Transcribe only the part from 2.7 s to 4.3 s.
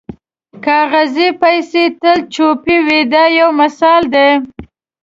وي دا یو مثال دی.